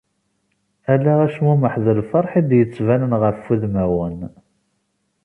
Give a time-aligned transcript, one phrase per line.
[0.93, 4.19] Ala acmumeḥ d lferḥ i d-yettbanen ɣef wudmawen.